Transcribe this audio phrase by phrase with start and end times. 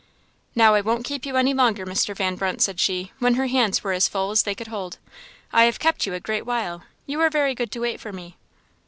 [0.55, 2.15] "Now, I won't keep you any longer, Mr.
[2.15, 4.97] Van Brunt," said she, when her hands were as full as they could hold;
[5.53, 8.35] "I have kept you a great while; you are very good to wait for me."